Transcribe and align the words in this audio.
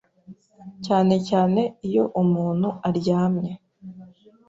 cyane 0.85 1.15
cyane 1.29 1.61
iyo 1.87 2.03
umuntu 2.21 2.67
aryamye 2.87 3.51